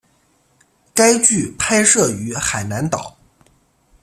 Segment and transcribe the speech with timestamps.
[0.95, 3.15] 该剧拍摄于海南岛。